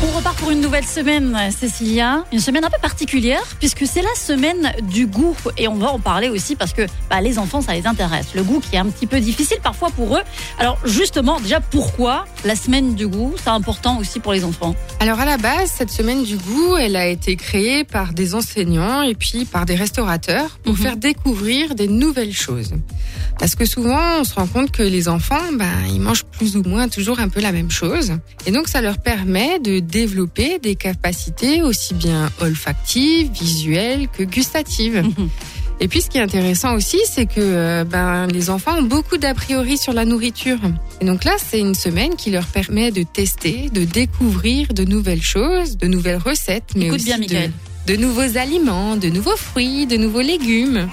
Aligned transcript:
On 0.00 0.16
repart 0.16 0.36
pour 0.38 0.50
une 0.52 0.60
nouvelle 0.60 0.84
semaine, 0.84 1.36
Cécilia. 1.50 2.24
Une 2.32 2.38
semaine 2.38 2.64
un 2.64 2.70
peu 2.70 2.78
particulière, 2.80 3.42
puisque 3.58 3.84
c'est 3.84 4.00
la 4.02 4.14
semaine 4.14 4.72
du 4.92 5.06
goût. 5.08 5.34
Et 5.56 5.66
on 5.66 5.74
va 5.74 5.88
en 5.88 5.98
parler 5.98 6.28
aussi 6.28 6.54
parce 6.54 6.72
que 6.72 6.82
bah, 7.10 7.20
les 7.20 7.36
enfants, 7.38 7.60
ça 7.60 7.74
les 7.74 7.84
intéresse. 7.86 8.28
Le 8.36 8.44
goût 8.44 8.60
qui 8.60 8.76
est 8.76 8.78
un 8.78 8.86
petit 8.86 9.06
peu 9.08 9.18
difficile 9.20 9.58
parfois 9.62 9.90
pour 9.90 10.16
eux. 10.16 10.22
Alors 10.60 10.78
justement, 10.84 11.40
déjà, 11.40 11.60
pourquoi 11.60 12.26
la 12.44 12.54
semaine 12.54 12.94
du 12.94 13.08
goût, 13.08 13.34
c'est 13.42 13.50
important 13.50 13.98
aussi 13.98 14.20
pour 14.20 14.32
les 14.32 14.44
enfants 14.44 14.76
Alors 15.00 15.18
à 15.18 15.24
la 15.24 15.36
base, 15.36 15.72
cette 15.74 15.90
semaine 15.90 16.22
du 16.22 16.36
goût, 16.36 16.76
elle 16.76 16.94
a 16.94 17.06
été 17.08 17.34
créée 17.34 17.82
par 17.82 18.12
des 18.12 18.36
enseignants 18.36 19.02
et 19.02 19.16
puis 19.16 19.46
par 19.46 19.66
des 19.66 19.74
restaurateurs 19.74 20.58
pour 20.62 20.74
Mhm. 20.74 20.78
faire 20.78 20.96
découvrir 20.96 21.74
des 21.74 21.88
nouvelles 21.88 22.32
choses. 22.34 22.72
Parce 23.40 23.54
que 23.56 23.64
souvent, 23.64 24.20
on 24.20 24.24
se 24.24 24.34
rend 24.34 24.46
compte 24.46 24.70
que 24.70 24.82
les 24.82 25.08
enfants, 25.08 25.52
ben, 25.54 25.66
ils 25.92 26.00
mangent 26.00 26.24
plus 26.24 26.56
ou 26.56 26.62
moins 26.62 26.88
toujours 26.88 27.18
un 27.20 27.28
peu 27.28 27.40
la 27.40 27.52
même 27.52 27.70
chose. 27.70 28.12
Et 28.46 28.50
donc, 28.52 28.68
ça 28.68 28.80
leur 28.80 28.98
permet 28.98 29.58
de 29.60 29.78
développer 29.88 30.58
des 30.58 30.76
capacités 30.76 31.62
aussi 31.62 31.94
bien 31.94 32.30
olfactives, 32.40 33.30
visuelles 33.32 34.08
que 34.08 34.22
gustatives. 34.22 35.02
Mhm. 35.02 35.28
Et 35.80 35.86
puis, 35.86 36.02
ce 36.02 36.10
qui 36.10 36.18
est 36.18 36.22
intéressant 36.22 36.74
aussi, 36.74 36.98
c'est 37.08 37.26
que 37.26 37.34
euh, 37.38 37.84
ben, 37.84 38.26
les 38.26 38.50
enfants 38.50 38.78
ont 38.78 38.82
beaucoup 38.82 39.16
d'a 39.16 39.32
priori 39.32 39.78
sur 39.78 39.92
la 39.92 40.04
nourriture. 40.04 40.58
Et 41.00 41.04
donc 41.04 41.22
là, 41.24 41.36
c'est 41.38 41.60
une 41.60 41.76
semaine 41.76 42.16
qui 42.16 42.30
leur 42.30 42.46
permet 42.46 42.90
de 42.90 43.04
tester, 43.04 43.70
de 43.72 43.84
découvrir 43.84 44.74
de 44.74 44.84
nouvelles 44.84 45.22
choses, 45.22 45.76
de 45.76 45.86
nouvelles 45.86 46.16
recettes, 46.16 46.70
mais 46.74 46.86
Écoute 46.86 46.96
aussi 46.96 47.04
bien, 47.04 47.16
de, 47.16 47.20
Mickaël. 47.20 47.52
de 47.86 47.94
nouveaux 47.96 48.36
aliments, 48.36 48.96
de 48.96 49.08
nouveaux 49.08 49.36
fruits, 49.36 49.86
de 49.86 49.96
nouveaux 49.96 50.20
légumes. 50.20 50.88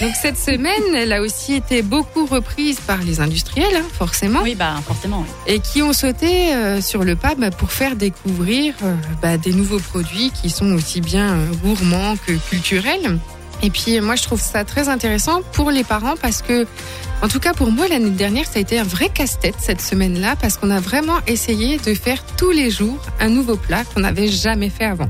Donc 0.00 0.12
cette 0.20 0.38
semaine, 0.38 0.94
elle 0.94 1.12
a 1.12 1.20
aussi 1.20 1.54
été 1.54 1.82
beaucoup 1.82 2.26
reprise 2.26 2.78
par 2.80 2.98
les 2.98 3.20
industriels, 3.20 3.74
hein, 3.76 3.84
forcément, 3.92 4.40
Oui, 4.42 4.54
bah 4.54 4.74
forcément. 4.86 5.24
oui. 5.26 5.54
et 5.54 5.58
qui 5.58 5.82
ont 5.82 5.92
sauté 5.92 6.54
euh, 6.54 6.80
sur 6.80 7.02
le 7.04 7.16
pas 7.16 7.34
bah, 7.34 7.50
pour 7.50 7.72
faire 7.72 7.96
découvrir 7.96 8.74
euh, 8.84 8.94
bah, 9.20 9.36
des 9.36 9.52
nouveaux 9.52 9.80
produits 9.80 10.30
qui 10.30 10.48
sont 10.50 10.72
aussi 10.72 11.00
bien 11.00 11.34
euh, 11.34 11.46
gourmands 11.62 12.14
que 12.26 12.32
culturels. 12.32 13.18
Et 13.62 13.70
puis 13.70 14.00
moi, 14.00 14.14
je 14.14 14.22
trouve 14.22 14.40
ça 14.40 14.64
très 14.64 14.88
intéressant 14.88 15.40
pour 15.52 15.70
les 15.70 15.84
parents 15.84 16.14
parce 16.20 16.42
que, 16.42 16.66
en 17.22 17.28
tout 17.28 17.40
cas 17.40 17.52
pour 17.54 17.70
moi, 17.72 17.88
l'année 17.88 18.10
dernière, 18.10 18.44
ça 18.46 18.58
a 18.58 18.60
été 18.60 18.78
un 18.78 18.84
vrai 18.84 19.08
casse-tête 19.08 19.54
cette 19.58 19.80
semaine-là 19.80 20.36
parce 20.40 20.56
qu'on 20.56 20.70
a 20.70 20.80
vraiment 20.80 21.18
essayé 21.26 21.78
de 21.78 21.94
faire 21.94 22.22
tous 22.36 22.50
les 22.50 22.70
jours 22.70 22.98
un 23.20 23.28
nouveau 23.28 23.56
plat 23.56 23.82
qu'on 23.84 24.00
n'avait 24.00 24.28
jamais 24.28 24.70
fait 24.70 24.84
avant. 24.84 25.08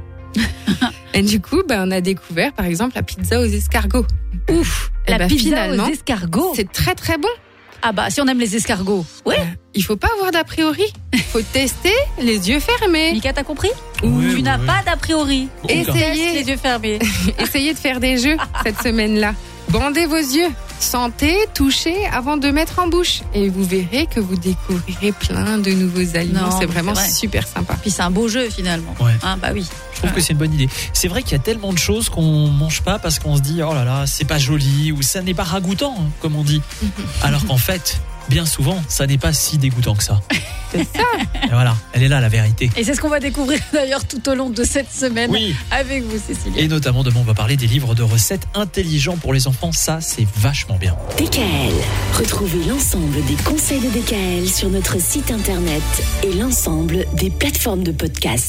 Et 1.15 1.23
du 1.23 1.41
coup, 1.41 1.63
bah, 1.67 1.83
on 1.87 1.91
a 1.91 2.01
découvert 2.01 2.53
par 2.53 2.67
exemple 2.67 2.93
la 2.97 3.03
pizza 3.03 3.41
aux 3.41 3.45
escargots. 3.45 4.05
Ouf, 4.51 4.91
Eh 5.07 5.13
la 5.13 5.19
ben, 5.19 5.29
pizza 5.29 5.43
finalement, 5.45 5.87
aux 5.87 5.91
escargots. 5.93 6.53
C'est 6.57 6.71
très 6.73 6.95
très 6.95 7.17
bon. 7.19 7.29
Ah 7.87 7.93
bah 7.93 8.09
si 8.11 8.21
on 8.21 8.27
aime 8.27 8.39
les 8.41 8.57
escargots. 8.57 9.05
Ouais. 9.27 9.39
Euh, 9.39 9.45
il 9.75 9.85
faut 9.85 9.97
pas 9.97 10.09
avoir 10.17 10.31
d'a 10.33 10.43
priori. 10.43 10.85
Il 11.13 11.19
faut 11.21 11.43
tester 11.43 11.93
les 12.19 12.49
yeux 12.49 12.59
fermés. 12.59 13.13
Mika, 13.13 13.33
t'as 13.35 13.43
compris 13.45 13.69
Oui, 14.03 14.29
Tu 14.31 14.35
oui, 14.37 14.43
n'as 14.43 14.59
oui. 14.59 14.67
pas 14.67 14.83
d'a 14.87 14.97
priori. 14.97 15.49
Essayez. 15.69 16.33
Les 16.43 16.49
yeux 16.49 16.57
fermés. 16.57 16.99
Essayez 17.39 17.75
de 17.75 17.79
faire 17.79 18.01
des 18.01 18.17
jeux 18.19 18.37
cette 18.65 18.81
semaine-là. 18.83 19.35
Bandez 19.69 20.07
vos 20.07 20.17
yeux, 20.17 20.49
sentez, 20.81 21.37
touchez 21.55 22.07
avant 22.07 22.37
de 22.37 22.49
mettre 22.51 22.79
en 22.79 22.89
bouche. 22.89 23.23
Et 23.35 23.49
vous 23.49 23.65
verrez 23.65 24.07
que 24.07 24.21
vous 24.21 24.37
découvrirez 24.37 25.13
plein 25.13 25.59
de 25.59 25.71
nouveaux 25.71 26.17
aliments. 26.17 26.59
C'est 26.59 26.67
vraiment 26.67 26.93
vrai. 26.93 27.09
super 27.09 27.47
sympa. 27.47 27.75
Puis 27.81 27.91
c'est 27.91 28.03
un 28.03 28.11
beau 28.11 28.29
jeu 28.29 28.49
finalement. 28.51 28.95
Ouais. 29.01 29.13
Hein, 29.23 29.37
bah 29.41 29.51
oui. 29.53 29.67
Je 29.95 29.99
trouve 29.99 30.13
que 30.13 30.21
c'est 30.21 30.33
une 30.33 30.39
bonne 30.39 30.55
idée. 30.55 30.69
C'est 30.93 31.09
vrai 31.09 31.23
qu'il 31.23 31.33
y 31.33 31.37
a 31.37 31.43
tellement 31.43 31.73
de 31.73 31.79
choses 31.79 32.09
qu'on 32.09 32.49
mange 32.49 32.83
pas 32.83 32.99
parce 32.99 33.19
qu'on 33.19 33.37
se 33.37 33.43
dit 33.43 33.63
oh 33.63 33.73
là 33.73 33.85
là, 33.85 34.07
c'est 34.07 34.25
pas 34.25 34.39
joli 34.39 34.93
ou 34.93 35.03
ça 35.03 35.23
n'est 35.23 35.35
pas 35.35 35.45
ragoûtant, 35.45 35.95
hein, 35.99 36.11
comme 36.21 36.37
on 36.37 36.45
dit. 36.45 36.63
Alors 37.23 37.47
qu'en 37.47 37.57
fait, 37.57 38.01
bien 38.29 38.47
souvent, 38.47 38.83
ça 38.89 39.07
n'est 39.07 39.19
pas 39.19 39.33
si 39.33 39.59
dégoûtant 39.59 39.95
que 39.95 40.03
ça. 40.05 40.21
C'est 40.73 40.83
ça. 40.83 41.05
Et 41.45 41.51
voilà, 41.51 41.77
elle 41.93 42.03
est 42.03 42.09
là 42.09 42.21
la 42.21 42.29
vérité. 42.29 42.69
Et 42.77 42.83
c'est 42.83 42.95
ce 42.97 43.01
qu'on 43.01 43.09
va 43.09 43.21
découvrir 43.21 43.61
d'ailleurs 43.73 44.05
tout 44.09 44.29
au 44.29 44.35
long 44.35 44.51
de 44.51 44.65
cette 44.65 44.91
semaine 44.93 45.31
Oui. 45.31 45.55
avec 45.71 46.03
vous, 46.03 46.19
Cécilia. 46.19 46.61
Et 46.61 46.67
notamment 46.67 47.05
demain, 47.05 47.21
on 47.21 47.25
va 47.25 47.35
parler 47.35 47.57
des 47.57 47.69
livres 47.69 47.95
de 47.95 48.03
recettes 48.03 48.49
intelligents 48.55 49.17
pour 49.17 49.33
les 49.33 49.47
enfants. 49.47 49.71
Ça, 49.71 50.01
c'est 50.01 50.27
vachement 50.37 50.75
bien. 50.77 50.97
DKL, 51.17 51.73
retrouvez 52.19 52.65
l'ensemble 52.65 53.25
des 53.27 53.37
conseils 53.45 53.79
de 53.81 53.89
DKL 53.89 54.49
sur 54.49 54.69
notre 54.69 55.01
site 55.01 55.31
internet 55.31 55.83
et 56.25 56.33
l'ensemble 56.33 57.07
des 57.15 57.31
plateformes 57.31 57.85
de 57.85 57.93
podcast. 57.93 58.43